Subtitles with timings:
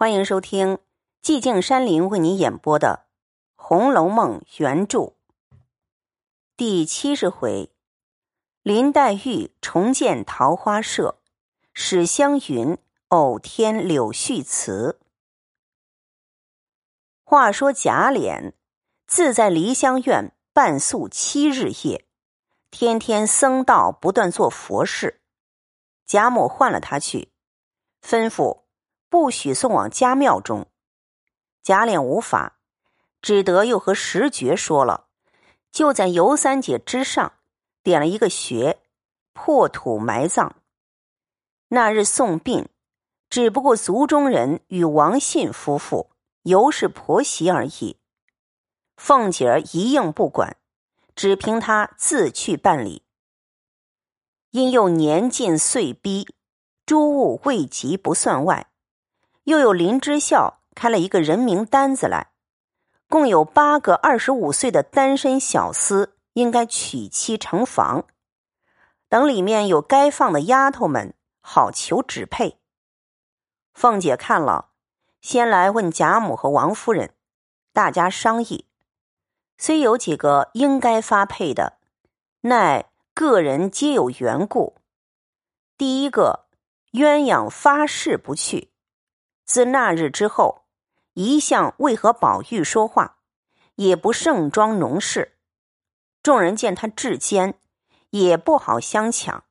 [0.00, 0.78] 欢迎收听
[1.22, 3.04] 寂静山林为你演播的
[3.62, 5.12] 《红楼梦》原著
[6.56, 7.70] 第七十回：
[8.62, 11.18] 林黛玉重建桃花社，
[11.74, 12.78] 史湘云
[13.08, 14.98] 偶添柳絮词。
[17.22, 18.54] 话说贾琏
[19.06, 22.06] 自在梨香院半宿七日夜，
[22.70, 25.20] 天天僧道不断做佛事，
[26.06, 27.30] 贾母唤了他去，
[28.02, 28.59] 吩咐。
[29.10, 30.68] 不许送往家庙中，
[31.62, 32.60] 贾琏无法，
[33.20, 35.08] 只得又和石觉说了，
[35.72, 37.32] 就在尤三姐之上
[37.82, 38.80] 点了一个穴，
[39.32, 40.54] 破土埋葬。
[41.68, 42.68] 那日送殡，
[43.28, 46.10] 只不过族中人与王信夫妇、
[46.42, 47.98] 尤氏婆媳而已。
[48.96, 50.56] 凤姐儿一应不管，
[51.16, 53.02] 只凭她自去办理。
[54.52, 56.28] 因又年近岁逼，
[56.86, 58.69] 诸物未及不算外。
[59.50, 62.30] 又有林之孝开了一个人名单子来，
[63.08, 68.06] 共有八个二十五岁的单身小厮应该娶妻成房，
[69.08, 72.60] 等里面有该放的丫头们，好求指配。
[73.74, 74.68] 凤姐看了，
[75.20, 77.12] 先来问贾母和王夫人，
[77.72, 78.66] 大家商议，
[79.58, 81.78] 虽有几个应该发配的，
[82.42, 84.76] 奈个人皆有缘故。
[85.76, 86.46] 第一个
[86.92, 88.69] 鸳鸯发誓不去。
[89.50, 90.62] 自那日之后，
[91.14, 93.16] 一向未和宝玉说话，
[93.74, 95.40] 也不盛装农事。
[96.22, 97.58] 众人见他至坚，
[98.10, 99.42] 也不好相抢。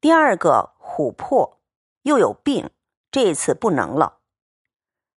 [0.00, 1.60] 第二个琥珀
[2.02, 2.68] 又有病，
[3.12, 4.18] 这次不能了。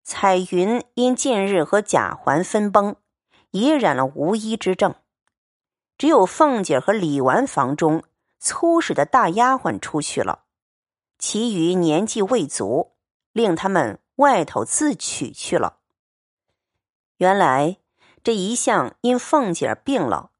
[0.04, 2.96] 彩云因近日和贾环分崩，
[3.52, 4.94] 也染了无医之症。
[5.96, 8.04] 只有凤姐和李纨房中
[8.38, 10.44] 粗使的大丫鬟出去了，
[11.18, 12.92] 其余年纪未足。
[13.36, 15.80] 令他们外头自取去了。
[17.18, 17.76] 原来
[18.24, 20.30] 这一向因凤姐病了，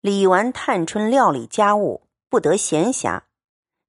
[0.00, 3.24] 李纨、探春料理家务不得闲暇，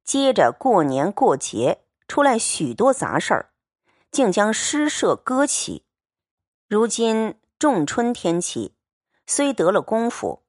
[0.03, 3.52] 接着过年过节出来许多杂事儿，
[4.12, 5.86] 竟将诗社搁起。
[6.68, 8.75] 如今仲春天气，
[9.25, 10.44] 虽得了功夫，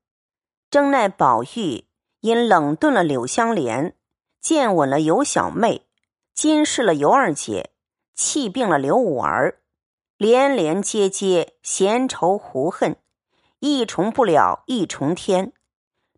[0.68, 1.86] 正奈宝玉
[2.18, 3.96] 因冷顿了柳香莲，
[4.40, 5.86] 见稳了尤小妹，
[6.34, 7.71] 监视了尤二姐。
[8.14, 9.60] 气病了刘五儿，
[10.16, 12.96] 连连接接，闲愁胡恨，
[13.60, 15.52] 一重不了一重天，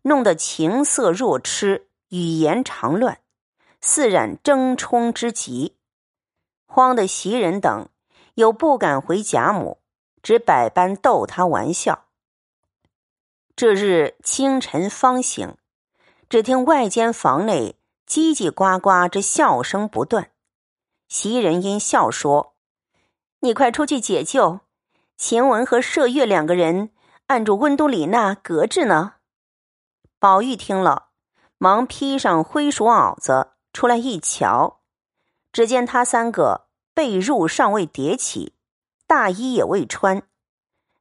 [0.03, 3.19] 弄得情色若痴，语言常乱，
[3.81, 5.77] 似染争冲之极。
[6.65, 7.87] 慌得袭人等
[8.35, 9.79] 又不敢回贾母，
[10.21, 12.05] 只百般逗他玩笑。
[13.55, 15.55] 这日清晨方醒，
[16.27, 20.29] 只听外间房内叽叽呱呱之笑声不断。
[21.17, 22.55] 袭人因笑说
[23.39, 24.59] ：“你快出去解救，
[25.15, 26.89] 晴雯和麝月两个人
[27.27, 29.13] 按住温都里娜隔着呢。”
[30.19, 31.11] 宝玉听了，
[31.57, 34.81] 忙披上灰鼠袄子出来一瞧，
[35.53, 38.53] 只见他三个被褥尚未叠起，
[39.07, 40.23] 大衣也未穿。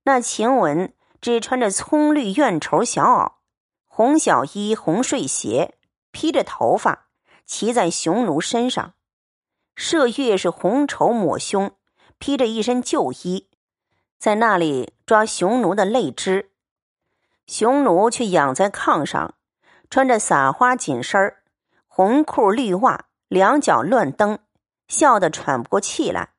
[0.05, 3.33] 那晴雯只穿着葱绿怨绸小袄，
[3.89, 5.75] 红小衣、红睡鞋，
[6.13, 7.09] 披着头发，
[7.45, 8.94] 骑在雄奴身上。
[9.77, 11.77] 麝月是红绸抹胸，
[12.19, 13.49] 披着一身旧衣，
[14.19, 16.53] 在那里抓雄奴的泪枝。
[17.47, 19.35] 雄奴却仰在炕上，
[19.91, 21.43] 穿着撒花紧身儿，
[21.87, 24.39] 红裤绿袜，两脚乱蹬，
[24.89, 26.35] 笑得喘不过气来。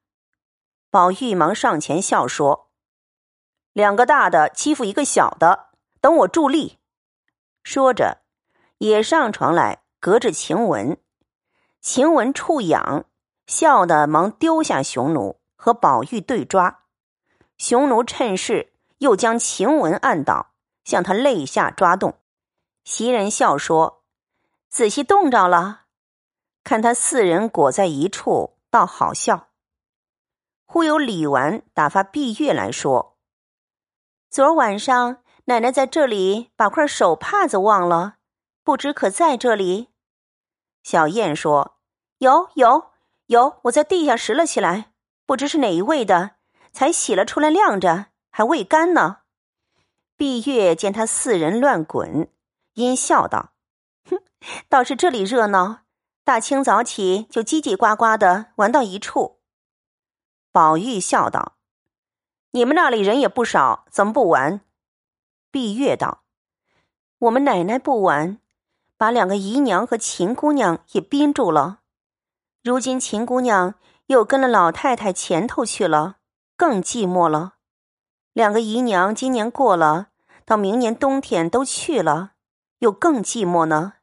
[0.89, 2.71] 宝玉忙上前笑说
[3.73, 6.79] ：“两个大的欺负一个小的，等我助力。”
[7.63, 8.21] 说着，
[8.77, 10.97] 也上床来隔着晴雯。
[11.81, 13.05] 晴雯触痒。
[13.47, 16.83] 笑得忙丢下匈奴和宝玉对抓，
[17.57, 20.51] 匈奴趁势又将晴雯按倒，
[20.83, 22.17] 向他肋下抓动。
[22.83, 24.03] 袭人笑说
[24.69, 25.83] ：“仔细冻着了，
[26.63, 29.49] 看他四人裹在一处，倒好笑。”
[30.65, 33.17] 忽有李纨打发碧月来说
[34.29, 38.15] ：“昨晚上奶奶在这里把块手帕子忘了，
[38.63, 39.89] 不知可在这里？”
[40.81, 41.77] 小燕说
[42.17, 42.91] ：“有有。”
[43.27, 44.91] 有，我在地下拾了起来，
[45.25, 46.35] 不知是哪一位的，
[46.71, 49.21] 才洗了出来晾着，还未干呢。
[50.15, 52.29] 碧月见他四人乱滚，
[52.75, 53.53] 阴笑道
[54.09, 54.21] ：“哼，
[54.69, 55.79] 倒是这里热闹，
[56.23, 59.39] 大清早起就叽叽呱呱的玩到一处。”
[60.53, 61.57] 宝玉笑道
[62.51, 64.61] ：“你们那里人也不少，怎么不玩？”
[65.49, 66.23] 碧月道
[67.17, 68.39] ：“我们奶奶不玩，
[68.97, 71.79] 把两个姨娘和秦姑娘也憋住了。”
[72.65, 73.75] 如今秦姑娘
[74.07, 76.15] 又跟了老太太前头去了，
[76.57, 77.57] 更寂寞了。
[78.33, 80.07] 两个姨娘今年过了，
[80.45, 82.31] 到明年冬天都去了，
[82.79, 83.93] 又更寂寞呢。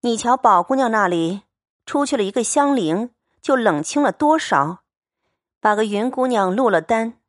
[0.00, 1.42] 你瞧，宝姑娘那里
[1.86, 4.80] 出去了一个香菱，就冷清了多少？
[5.60, 7.20] 把个云姑娘落了单。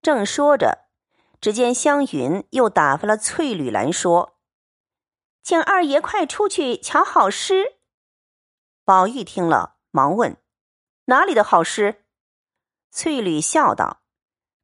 [0.00, 0.86] 正说着，
[1.42, 4.38] 只见湘云又打发了翠缕来说
[5.44, 7.74] ：“请二爷快出去瞧好诗。”
[8.84, 10.36] 宝玉听了，忙问
[11.06, 12.04] ：“哪里的好诗？”
[12.90, 14.02] 翠缕笑道：“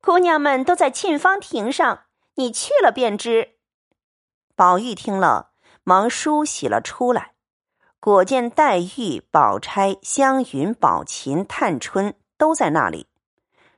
[0.02, 3.58] 姑娘们都在沁芳亭上，你去了便知。”
[4.56, 5.52] 宝玉听了，
[5.84, 7.34] 忙梳洗了出来，
[8.00, 13.06] 果见黛玉、宝钗、湘云、宝琴、探春都在那里，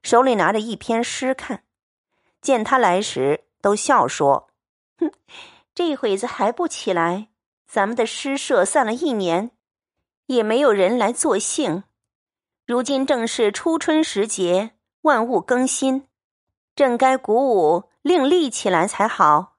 [0.03, 1.65] 手里拿着一篇诗看。
[2.41, 4.49] 见他来时，都笑说
[4.97, 5.13] ：“哼，
[5.75, 7.29] 这会子还不起来？
[7.67, 9.51] 咱们的诗社散了一年。”
[10.31, 11.83] 也没有人来作兴，
[12.65, 16.07] 如今正是初春时节，万物更新，
[16.77, 19.57] 正该鼓舞另立起来才好。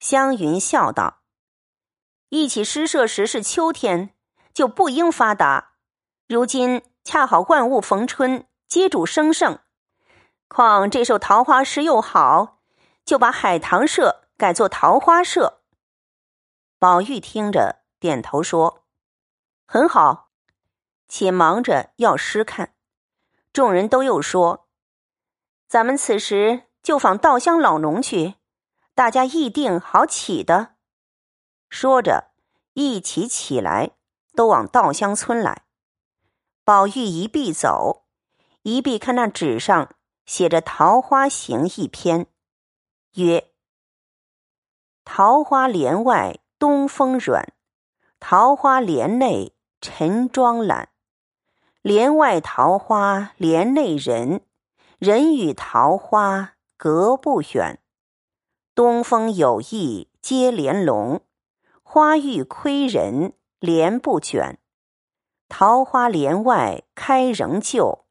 [0.00, 1.20] 湘云笑道
[2.30, 4.12] ：“一起诗社时是秋天，
[4.52, 5.74] 就不应发达。
[6.26, 9.60] 如今恰好万物逢春，接主生盛，
[10.48, 12.58] 况这首桃花诗又好，
[13.04, 15.60] 就把海棠社改作桃花社。”
[16.80, 18.82] 宝玉听着，点头说。
[19.68, 20.30] 很好，
[21.08, 22.74] 且忙着要诗看。
[23.52, 24.68] 众人都又说
[25.66, 28.34] ：“咱们此时就访稻香老农去，
[28.94, 30.76] 大家议定好起的。”
[31.68, 32.30] 说着，
[32.74, 33.90] 一起起来，
[34.36, 35.64] 都往稻香村来。
[36.62, 38.04] 宝玉一臂走，
[38.62, 42.28] 一臂看那纸上写着《桃花行》一篇，
[43.14, 43.50] 曰
[45.04, 47.52] ：“桃花帘外东风软，
[48.20, 50.88] 桃花帘内。”陈庄懒，
[51.82, 54.40] 帘外桃花帘内人，
[54.98, 57.80] 人与桃花隔不远。
[58.74, 61.20] 东风有意接帘笼，
[61.82, 64.58] 花欲窥人帘不卷。
[65.48, 68.06] 桃花帘外开仍旧，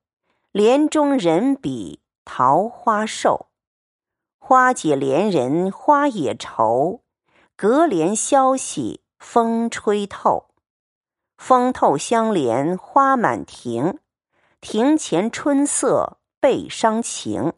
[0.51, 3.47] 帘中人比桃花瘦。
[4.39, 7.01] 花解怜人花也愁，
[7.55, 10.51] 隔帘消息风吹透。
[11.37, 13.99] 风透香帘花满庭，
[14.61, 17.53] 庭前春色倍伤情。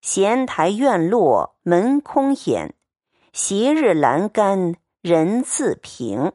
[0.00, 2.74] 闲台院落门空掩，
[3.32, 6.32] 斜日栏杆人自平。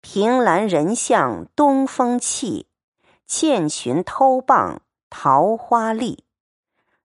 [0.00, 2.68] 凭栏人向东风泣，
[3.26, 6.24] 倩裙偷傍桃花丽。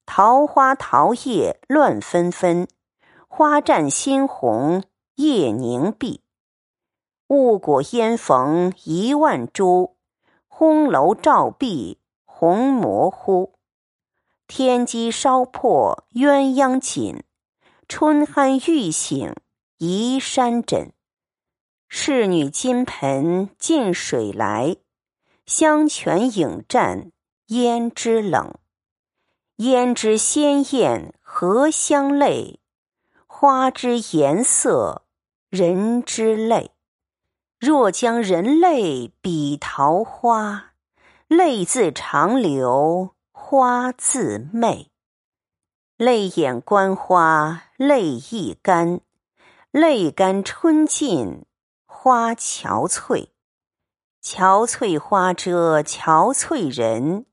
[0.05, 2.67] 桃花桃叶乱纷纷，
[3.27, 4.83] 花绽新红
[5.15, 6.20] 叶凝碧。
[7.31, 9.95] 雾裹烟逢一万株，
[10.49, 13.53] 烘楼照壁红模糊。
[14.47, 17.23] 天机烧破鸳鸯锦，
[17.87, 19.33] 春酣欲醒
[19.77, 20.91] 移山枕。
[21.87, 24.75] 侍女金盆进水来，
[25.45, 27.13] 香泉影战
[27.47, 28.55] 胭脂冷。
[29.55, 32.59] 胭脂鲜艳荷香泪，
[33.25, 35.03] 花之颜色
[35.49, 36.71] 人之泪。
[37.61, 40.71] 若将人泪比桃花，
[41.27, 44.89] 泪自长流花自媚。
[45.95, 49.01] 泪眼观花泪亦干，
[49.69, 51.45] 泪干春尽
[51.85, 53.27] 花憔悴。
[54.23, 57.27] 憔悴花遮憔悴人，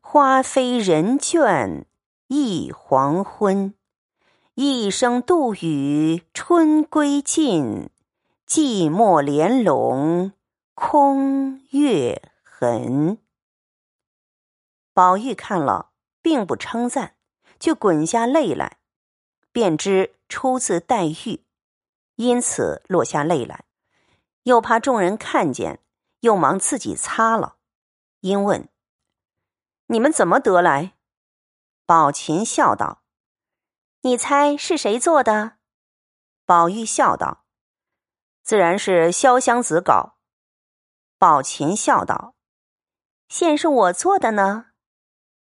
[0.00, 1.84] 花飞人倦
[2.26, 3.72] 一黄昏。
[4.56, 7.90] 一声杜宇春归尽。
[8.48, 10.32] 寂寞帘笼
[10.72, 13.18] 空月痕。
[14.94, 15.90] 宝玉看了，
[16.22, 17.16] 并不称赞，
[17.58, 18.78] 就滚下泪来，
[19.52, 21.44] 便知出自黛玉，
[22.16, 23.66] 因此落下泪来。
[24.44, 25.80] 又怕众人看见，
[26.20, 27.56] 又忙自己擦了。
[28.20, 28.70] 因问
[29.88, 30.94] ：“你们怎么得来？”
[31.84, 33.02] 宝琴笑道
[34.00, 35.58] ：“你猜是谁做的？”
[36.46, 37.44] 宝玉笑道。
[38.48, 40.14] 自然是潇湘子稿。
[41.18, 42.34] 宝琴笑道
[43.28, 44.68] ：“现是我做的呢。”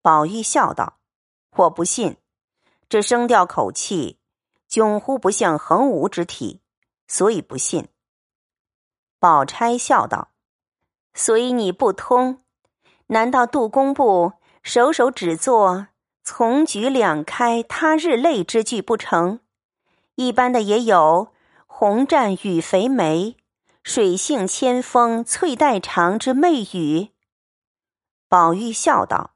[0.02, 0.98] 宝玉笑道
[1.56, 2.18] ：“我不信，
[2.90, 4.18] 这声调口气，
[4.68, 6.60] 迥乎不像横无之体，
[7.08, 7.88] 所以不信。”
[9.18, 10.32] 宝钗笑道
[11.14, 12.44] ：“所以你不通，
[13.06, 15.86] 难道杜工部首首只做
[16.22, 19.40] ‘从菊两开他日泪’之句不成？
[20.16, 21.32] 一般的也有。”
[21.82, 23.38] 红绽雨肥梅，
[23.82, 27.14] 水性千峰翠带长之媚语。
[28.28, 29.34] 宝玉笑道：“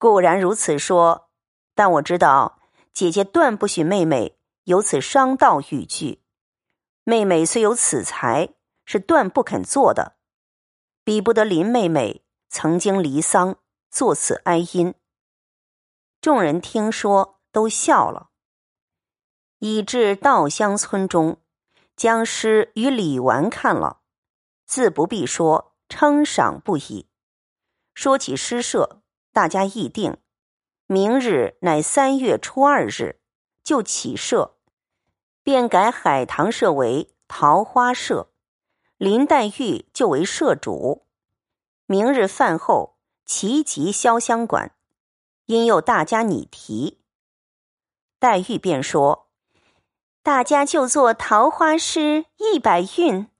[0.00, 1.28] 固然如此说，
[1.74, 2.62] 但我知道
[2.94, 6.22] 姐姐断不许妹妹有此伤道语句。
[7.04, 8.54] 妹妹虽有此才，
[8.86, 10.16] 是断不肯做的，
[11.04, 13.56] 比不得林妹妹曾经离丧，
[13.90, 14.94] 作此哀音。”
[16.22, 18.30] 众人听说，都笑了。
[19.58, 21.42] 已至稻香村中，
[21.98, 24.02] 将诗与李纨看了，
[24.64, 27.08] 自不必说，称赏不已。
[27.92, 29.02] 说起诗社，
[29.32, 30.16] 大家议定，
[30.86, 33.20] 明日乃三月初二日，
[33.64, 34.56] 就起社，
[35.42, 38.30] 便改海棠社为桃花社，
[38.96, 41.04] 林黛玉就为社主。
[41.86, 44.76] 明日饭后齐集潇湘馆。
[45.46, 47.00] 因又大家拟题，
[48.18, 49.27] 黛玉便说
[50.28, 53.30] ：“大家就做桃花诗一百韵。”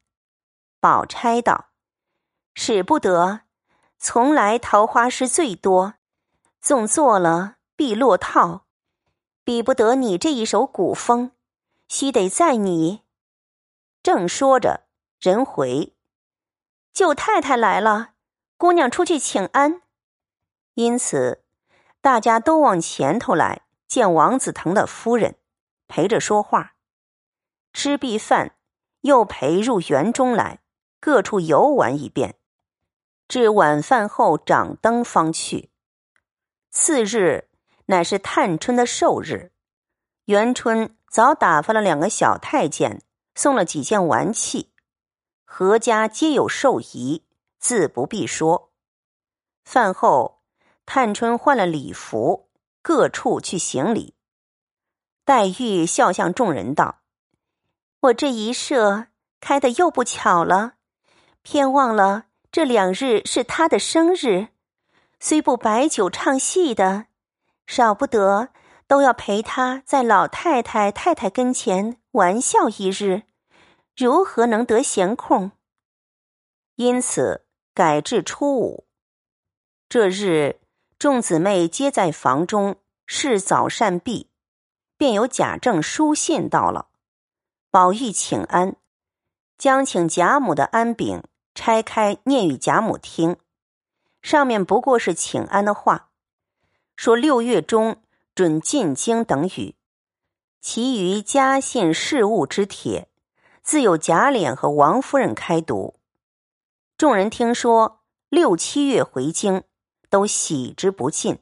[0.80, 1.66] 宝钗道
[2.56, 3.42] ：“使不得，
[3.98, 5.96] 从来桃花诗最多，
[6.62, 8.64] 纵做了必落套，
[9.44, 11.32] 比不得你这一首古风，
[11.88, 13.02] 须得再拟。”
[14.02, 14.84] 正说着，
[15.20, 15.94] 人回，
[16.94, 18.12] 舅太太来了，
[18.56, 19.82] 姑娘出去请安。
[20.72, 21.44] 因此。
[22.00, 25.36] 大家都往前头来见王子腾的夫人，
[25.86, 26.76] 陪着说话。
[27.72, 28.56] 吃毕饭，
[29.02, 30.60] 又陪入园中来，
[31.00, 32.36] 各处游玩一遍。
[33.28, 35.70] 至晚饭后掌灯方去。
[36.70, 37.48] 次日
[37.86, 39.52] 乃是探春的寿日，
[40.24, 43.02] 元春早打发了两个小太监，
[43.34, 44.72] 送了几件玩器，
[45.44, 47.24] 何家皆有寿仪，
[47.58, 48.72] 自不必说。
[49.64, 50.36] 饭后。
[50.90, 52.48] 探春换了礼服，
[52.80, 54.14] 各处去行礼。
[55.26, 56.97] 黛玉笑向众人道
[58.00, 59.06] ：“我这一社
[59.40, 60.74] 开的又不巧了，
[61.42, 64.48] 偏忘了这两日是他的生日，
[65.18, 67.06] 虽不摆酒唱戏的，
[67.66, 68.50] 少不得
[68.86, 73.22] 都要陪他在老太太太太跟前玩笑一日，
[73.96, 75.52] 如何能得闲空？
[76.76, 78.86] 因此改至初五，
[79.88, 80.60] 这日。”
[80.98, 82.74] 众姊妹皆在房中，
[83.06, 84.30] 事早善毕，
[84.96, 86.87] 便有贾政书信到了。
[87.70, 88.76] 宝玉请安，
[89.56, 91.22] 将请贾母的安饼
[91.54, 93.36] 拆开念与贾母听，
[94.22, 96.10] 上面不过是请安的话，
[96.96, 98.02] 说六月中
[98.34, 99.76] 准进京等语，
[100.60, 103.08] 其余家信事务之帖，
[103.62, 105.94] 自有贾琏和王夫人开读。
[106.96, 109.64] 众人听说六七月回京。
[110.10, 111.38] 都喜之不尽。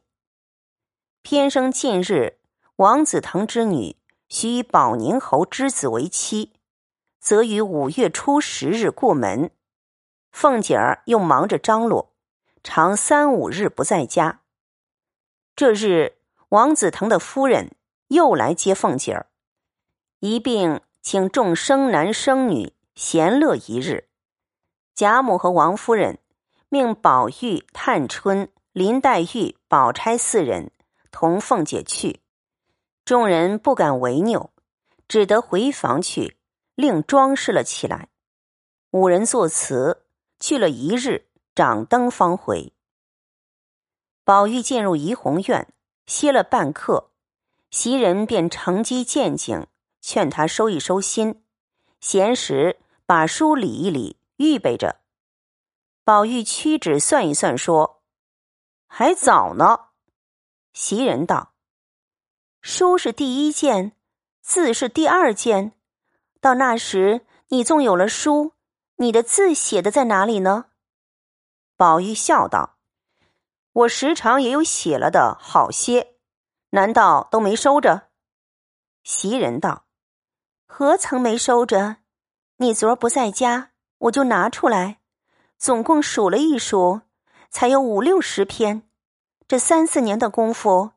[1.23, 2.41] 偏生近日，
[2.75, 3.95] 王子腾之女
[4.29, 6.53] 许以保宁侯之子为妻，
[7.21, 9.51] 则于五月初十日过门。
[10.31, 12.15] 凤姐儿又忙着张罗，
[12.63, 14.43] 常三五日不在家。
[15.55, 16.19] 这日，
[16.51, 17.73] 王子腾的夫人
[18.09, 19.27] 又来接凤姐儿，
[20.21, 24.09] 一并请众生男生女闲乐一日。
[24.95, 26.19] 贾母和王夫人
[26.69, 28.51] 命宝玉、探春。
[28.73, 30.71] 林黛玉、宝钗四人
[31.11, 32.21] 同凤姐去，
[33.07, 34.51] 众人不敢违拗，
[35.07, 36.39] 只得回房去，
[36.75, 38.09] 另装饰了起来。
[38.91, 40.09] 五人作词，
[40.41, 42.73] 去了一日，掌灯方回。
[44.25, 45.73] 宝玉进入怡红院，
[46.07, 47.13] 歇了半刻，
[47.71, 49.69] 袭人便乘机见景，
[50.01, 51.45] 劝他收一收心，
[52.01, 55.03] 闲时把书理一理，预备着。
[56.03, 58.03] 宝玉屈指算一算，说。
[58.89, 59.91] 还早呢，
[60.73, 61.53] 袭人道
[62.69, 63.93] ：“书是第一件，
[64.43, 65.71] 字是第二件。
[66.41, 68.55] 到那时，你纵有了书，
[68.97, 70.65] 你的字写的在哪里呢？”
[71.79, 72.79] 宝玉笑道
[73.73, 76.17] ：“我时常也有写了的好些，
[76.71, 78.09] 难道都没收着？”
[79.05, 79.85] 袭人道
[80.67, 81.99] ：“何曾没收着？
[82.57, 84.99] 你昨儿不在家，我就拿出来，
[85.57, 87.03] 总共数了一数。”
[87.49, 88.83] 才有五六十篇，
[89.47, 90.91] 这三四年的功夫，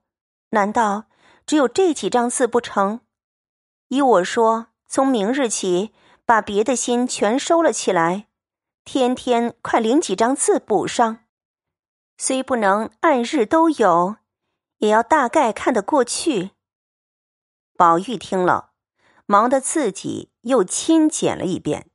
[0.50, 1.06] 难道
[1.50, 3.02] 只有这几张字不成？
[3.88, 8.28] 依我说，从明日起，把别的心全收了起来，
[8.84, 11.26] 天天快领几张字补上。
[12.20, 14.18] 虽不能按日都有，
[14.78, 16.52] 也要大概看得过去。
[17.76, 18.74] 宝玉听了，
[19.26, 21.90] 忙得自己又亲检了一遍，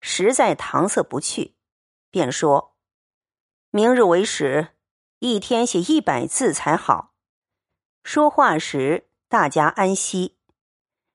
[0.00, 1.56] 实在搪塞不去，
[2.12, 2.76] 便说。
[3.72, 4.68] 明日为始，
[5.18, 7.09] 一天写一百字才好。
[8.02, 10.36] 说话时，大家安息。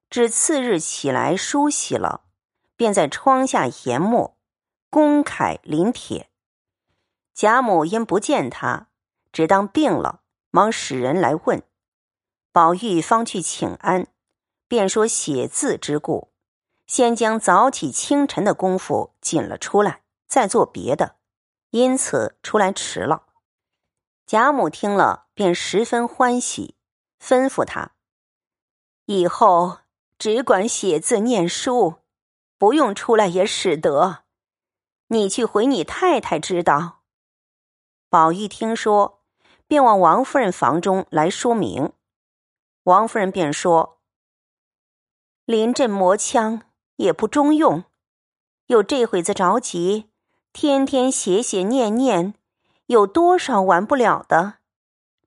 [0.10, 2.25] 至次日起来梳洗了，
[2.75, 4.38] 便在窗下研墨，
[4.89, 6.30] 公楷临帖。
[7.34, 8.88] 贾母因不见他，
[9.34, 11.63] 只当病了，忙使人来问。
[12.54, 14.08] 宝玉方去请安，
[14.70, 16.32] 便说写字之故，
[16.88, 21.18] 先将早起清晨的功夫紧了出来，再做别的，
[21.72, 23.24] 因此出来迟了。
[24.25, 26.75] 贾母听了，便十分欢喜，
[27.25, 27.94] 吩咐他
[29.05, 29.79] 以后
[30.20, 31.96] 只管写字念书，
[32.60, 34.25] 不用出来也使得。
[35.08, 37.01] 你去回你太太知道。
[38.10, 39.24] 宝玉听说，
[39.65, 41.94] 便往王夫人房中来说明。
[42.84, 44.00] 王夫人便说
[45.46, 46.62] ：“临阵磨枪
[46.98, 47.86] 也不中用，
[48.67, 50.12] 有这会子着急，
[50.53, 52.36] 天天写写念念。”
[52.86, 54.60] 有多少完不了的？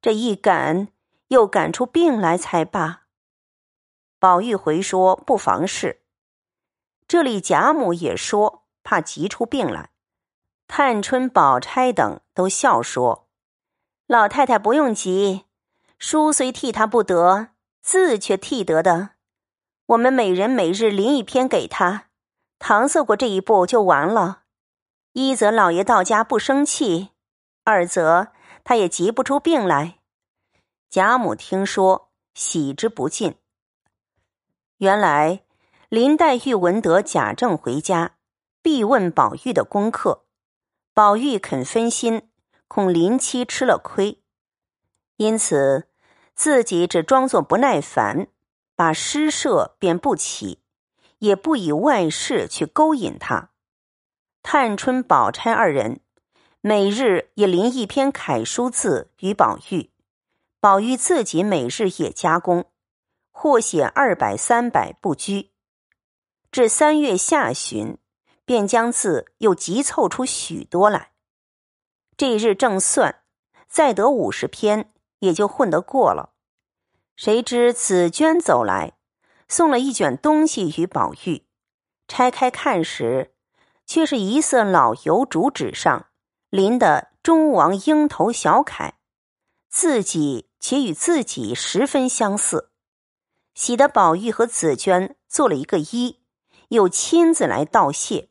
[0.01, 0.93] 这一赶，
[1.29, 3.05] 又赶出病来才罢。
[4.19, 6.03] 宝玉回说不妨事。
[7.07, 9.91] 这里贾母也说怕急出病来。
[10.67, 13.29] 探春、宝钗等都笑说
[14.07, 15.47] ：“老太太不用急，
[15.99, 17.49] 书虽替他不得，
[17.81, 19.11] 字却替得的。
[19.87, 22.09] 我们每人每日临一篇给他，
[22.59, 24.43] 搪塞过这一步就完了。
[25.13, 27.11] 一则老爷到家不生气。”
[27.65, 28.29] 二则
[28.65, 29.98] 他也急不出病来。
[30.91, 33.35] 贾母听说，喜之不尽。
[34.79, 35.43] 原来
[35.91, 38.17] 林黛玉闻得贾政回家，
[38.63, 40.25] 必问宝玉的功课。
[40.95, 42.31] 宝玉肯分心，
[42.69, 44.23] 恐林妻吃了亏，
[45.17, 45.89] 因此
[46.35, 48.29] 自己只装作不耐烦，
[48.75, 50.63] 把诗社便不起，
[51.19, 53.51] 也不以外事去勾引他。
[54.43, 56.01] 探春、宝钗二人。
[56.61, 59.91] 每日也临一篇楷书字与宝玉，
[60.61, 62.65] 宝玉自己每日也加工，
[63.31, 65.53] 或写二百三百不拘。
[66.51, 67.99] 至三月下旬，
[68.45, 71.13] 便将字又急凑出许多来。
[72.17, 73.23] 这日正算，
[73.69, 76.35] 再得五十篇，也就混得过了。
[77.15, 78.95] 谁知紫娟走来，
[79.47, 81.47] 送了一卷东西与宝玉，
[82.09, 83.33] 拆开看时，
[83.87, 86.07] 却是一色老油竹纸上。
[86.51, 88.95] 临的中王鹰头小楷，
[89.69, 92.71] 自己且与自己十分相似，
[93.55, 96.17] 喜得宝玉和紫娟做了一个揖，
[96.69, 98.29] 又亲自来道谢。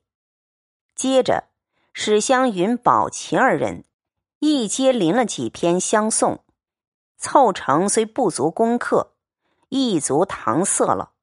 [0.95, 1.49] 接着
[1.93, 3.85] 史湘云、宝琴二人
[4.39, 6.43] 一接临了几篇相送，
[7.17, 9.13] 凑成虽不足功课，
[9.69, 11.13] 亦足搪塞了。